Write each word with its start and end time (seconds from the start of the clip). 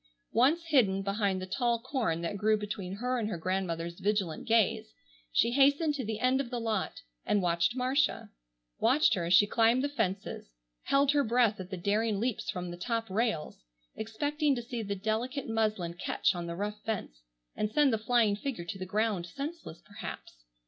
Once 0.33 0.63
hidden 0.69 1.03
behind 1.03 1.39
the 1.39 1.45
tall 1.45 1.79
corn 1.79 2.21
that 2.21 2.35
grew 2.35 2.57
between 2.57 2.93
her 2.95 3.19
and 3.19 3.29
her 3.29 3.37
grandmother's 3.37 3.99
vigilant 3.99 4.47
gaze, 4.47 4.95
she 5.31 5.51
hastened 5.51 5.93
to 5.93 6.03
the 6.03 6.19
end 6.19 6.41
of 6.41 6.49
the 6.49 6.59
lot 6.59 7.01
and 7.23 7.43
watched 7.43 7.75
Marcia; 7.75 8.31
watched 8.79 9.13
her 9.13 9.25
as 9.25 9.33
she 9.35 9.45
climbed 9.45 9.83
the 9.83 9.87
fences, 9.87 10.53
held 10.85 11.11
her 11.11 11.23
breath 11.23 11.59
at 11.59 11.69
the 11.69 11.77
daring 11.77 12.19
leaps 12.19 12.49
from 12.49 12.71
the 12.71 12.77
top 12.77 13.07
rails, 13.11 13.63
expecting 13.95 14.55
to 14.55 14.63
see 14.63 14.81
the 14.81 14.95
delicate 14.95 15.47
muslin 15.47 15.93
catch 15.93 16.33
on 16.33 16.47
the 16.47 16.55
rough 16.55 16.81
fence 16.83 17.21
and 17.55 17.71
send 17.71 17.93
the 17.93 17.99
flying 17.99 18.35
figure 18.35 18.65
to 18.65 18.79
the 18.79 18.87
ground 18.87 19.27
senseless 19.27 19.83
perhaps. 19.85 20.33